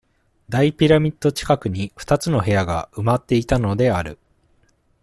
[0.49, 4.17] 大ピラミッド近くに、二つの部屋が、埋まっていたのである。